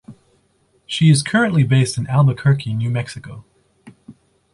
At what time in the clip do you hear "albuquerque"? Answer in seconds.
2.07-2.73